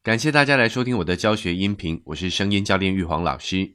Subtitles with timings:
[0.00, 3.74] 感谢大家来收听我的教学音频，我是声音教练玉皇老师。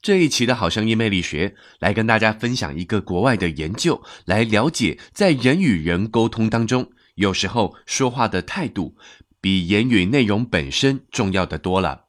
[0.00, 8.96] 这一期的好声音魅力学来跟大家分享一个国外的研究，来了解在人与人沟通当中，有时候说话的态度
[9.40, 12.04] 比言语内容本身重要的多了。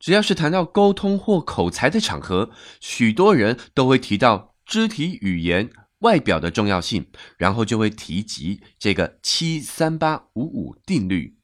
[0.00, 2.50] 只要是谈到沟通或口才的场合，
[2.80, 11.37] 许多人都会提到肢体语言、外表的重要性，然后就会提及这个七三八五五定律。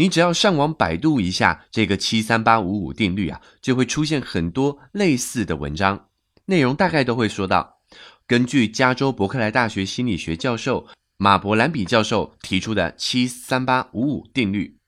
[0.00, 6.08] 你只要上网百度一下这个七三八五五定律啊，就会出现很多类似的文章，
[6.46, 7.80] 内容大概都会说到，
[8.26, 10.86] 根据加州伯克莱大学心理学教授
[11.18, 14.78] 马伯兰比教授提出的七三八五五定律，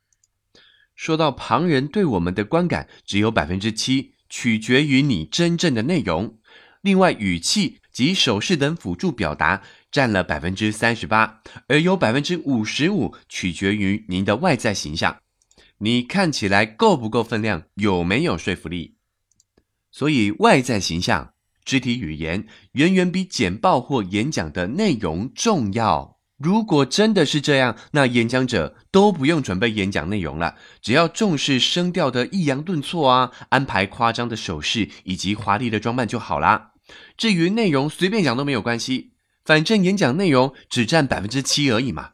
[0.97, 6.39] 说到旁人对我们的观感只有百分之七取决于你真正的内容，
[6.81, 9.63] 另外语气及手势等辅助表达。
[9.93, 15.19] 占了百分之三十八，而有百分之五十五取决于您的外在形象，
[15.77, 18.97] 你看起来够不够分量，有没有说服力。
[19.91, 26.17] 所以外在形象、肢体语言远远比简报或演讲的内容重要。
[26.39, 36.72] 如果真的是这样，那演讲者都不用准备演讲内容了，只要重视声调的抑扬顿挫啊，安排夸张的手势以及华丽的装扮就好啦。
[37.17, 39.13] 至于内容，随便讲都没有关系。
[39.45, 42.13] 反正演讲内容只占百分之七而已嘛。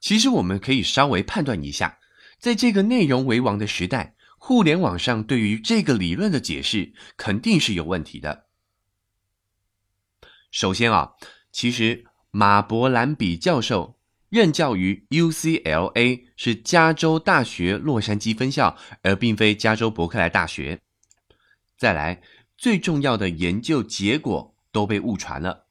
[0.00, 1.98] 其实我们可以稍微判断一下，
[2.38, 8.46] 在这个内容为王的时代，互联网上对于这个理论的解释肯定是有问题的。
[10.50, 11.12] 首先啊，
[11.52, 13.98] 其实马伯兰比教授
[14.30, 20.80] 任教于 UCLA，是加州大学洛杉矶分校，而并非加州伯克莱大学。
[21.76, 22.22] 再来，
[22.60, 24.54] 最重要的研究结果。
[24.72, 25.66] 都被误传了。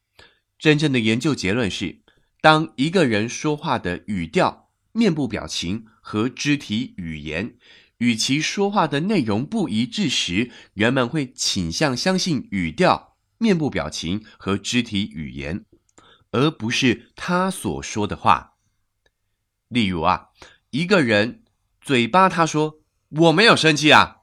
[0.58, 2.02] 真正的研究结论是，
[2.42, 7.56] 当一个人说话的语调、面部表情和肢体语言
[8.00, 15.64] 与其说话的内容不一致时，人们会倾向相信语调、面部表情和肢体语言，
[16.32, 18.55] 而不是他所说的话。
[19.70, 20.32] 例如啊，
[20.72, 21.45] 一个人
[21.80, 24.17] 嘴巴他说我没有生气啊，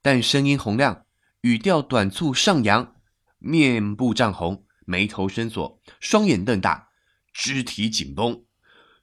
[0.00, 1.04] 但声音洪亮，
[1.42, 2.96] 语调短促上扬。
[3.38, 6.88] 面部涨红，眉头深锁，双眼瞪大，
[7.32, 8.44] 肢体紧绷。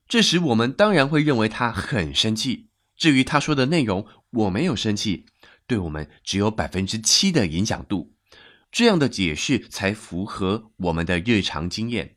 [0.07, 2.69] 这时，我们当然会认为他很生气。
[2.95, 5.25] 至于他说的内容，我没有生气，
[5.67, 8.16] 对我们只有百分之七的影响度。
[8.72, 12.16] 这样的解释才符合我们的日常经验。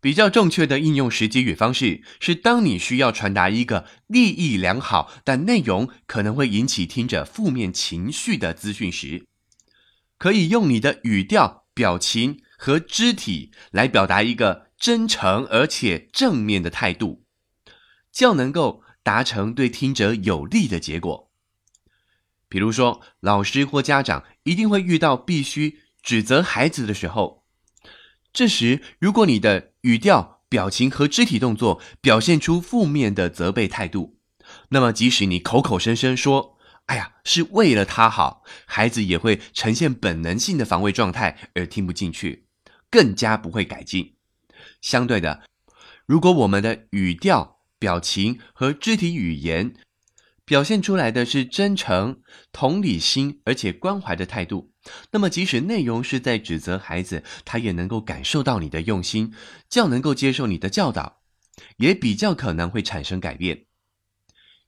[0.00, 9.26] 比较正确的应用时机与方式是：当你需要传达一个利益良好，但内容可能会引起听者负面情绪的资讯时。
[10.16, 17.24] 可以用你的语调、表情和肢体来表达一个真诚而且正面的态度，
[18.12, 21.30] 较能够达成对听者有利的结果。
[22.48, 27.37] 比如说，老师或家长一定会遇到必须指责孩子的时候，
[28.32, 34.18] 这时如果你的语调、表情和肢体动作表现出负面的责备态度，
[34.70, 36.56] 那么即使你口口声声说。
[36.88, 42.46] 哎呀，是为了他好，孩子也会呈现本能性的防卫状态而听不进去，
[42.90, 44.14] 更加不会改进。
[44.80, 45.42] 相对的，
[46.06, 49.74] 如果我们的语调、表情和肢体语言
[50.48, 54.72] 表现出来的是真诚、同理心而且关怀的态度，
[55.12, 59.32] 那么即使内容是在指责孩子，他也能够感受到你的用心，
[59.68, 61.20] 较能够接受你的教导，
[61.76, 63.66] 也比较可能会产生改变。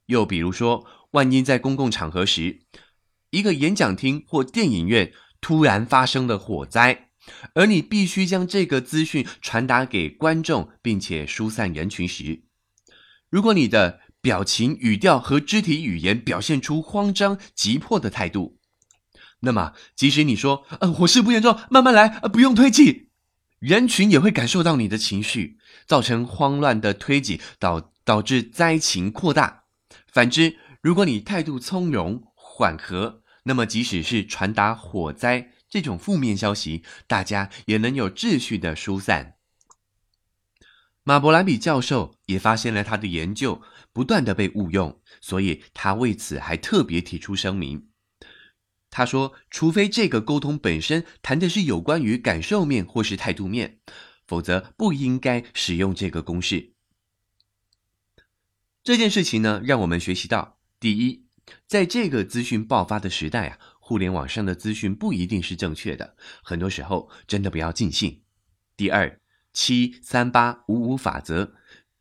[0.06, 0.86] 又比如说。
[1.12, 2.60] 万一在公共场合时，
[3.30, 7.08] 一个演讲厅或电影院突然发生了火灾，
[7.54, 12.44] 而你必须将这个资讯传达给观众，并且疏散人群时，
[13.28, 18.58] 如果你的表情、语调和肢体语言表现出慌张、急迫的态度，
[19.40, 23.08] 那么即使你说“呃，火势不严重，慢慢来，呃，不用推挤”，
[23.58, 29.64] 人群也会感受到你的情绪，造成慌乱的推挤，导导致灾情扩大。
[30.12, 39.36] 反之，如果你态度从容缓和，那么即使是传达火灾这种负面消息，大家也能有秩序的疏散。
[41.02, 43.62] 马伯兰比教授也发现了他的研究
[43.92, 47.88] 不断的被误用，所以他为此还特别提出声明。
[48.90, 53.78] 他说：“除非这个沟通本身谈的是有关于感受面或是态度面，
[54.26, 56.72] 否则不应该使用这个公式。”
[58.82, 60.58] 这件事情呢，让我们学习到。
[60.80, 61.26] 第一，
[61.66, 68.24] 在这个资讯爆发的时代啊，互联网上的资讯不一定是正确的，很多时候真的不要尽信。
[68.76, 69.19] 第二，
[69.52, 71.54] 七三八五五法则，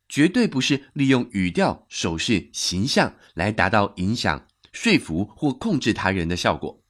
[0.08, 6.84] 绝对不是利用语调、手势、形象来达到影响、说服或控制他人的效果。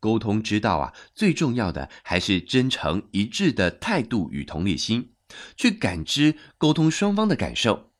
[0.00, 5.12] 沟通之道啊，最重要的还是真诚一致的态度与同理心，
[5.56, 7.92] 去感知沟通双方的感受。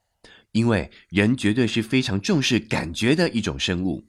[0.53, 4.09] 因为人绝对是非常重视感觉的一种生物。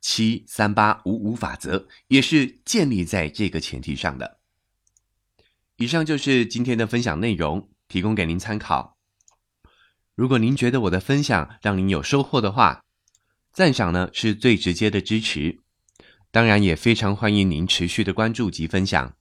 [0.00, 4.39] 七三八五五法则也是建立在这个前提上的。
[5.80, 8.98] 以上就是今天的分享内容，提供给您参考。
[10.14, 12.84] 如果您觉得我的分享让您有收获的话，
[13.50, 15.58] 赞赏呢是最直接的支持。
[16.30, 19.16] 当然，也非常欢迎您持续的关注及分享。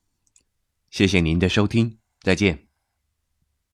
[0.91, 2.68] 谢谢您的收听，再见。